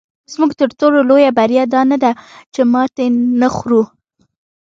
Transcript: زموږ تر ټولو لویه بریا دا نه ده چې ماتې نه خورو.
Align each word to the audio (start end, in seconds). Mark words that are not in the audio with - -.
زموږ 0.33 0.51
تر 0.59 0.69
ټولو 0.79 0.97
لویه 1.09 1.31
بریا 1.37 1.63
دا 1.73 1.81
نه 1.91 1.97
ده 2.03 2.11
چې 2.53 2.61
ماتې 2.73 3.05
نه 3.39 3.47
خورو. 3.55 3.81